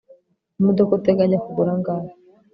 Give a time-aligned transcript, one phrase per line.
[0.59, 2.09] Imodoka uteganya kugura angahe